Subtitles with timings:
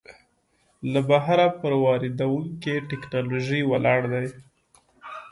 [0.91, 4.25] له بهره پر واردېدونکې ټکنالوژۍ ولاړ دی.